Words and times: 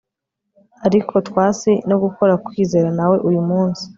Ariko 0.85 1.13
twas 1.27 1.59
no 1.89 1.95
gukorakwizera 2.03 2.89
nawe 2.97 3.17
uyu 3.29 3.41
munsi 3.49 3.83